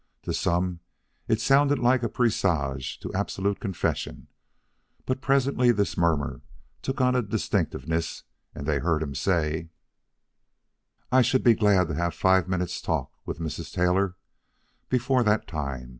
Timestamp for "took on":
6.81-7.13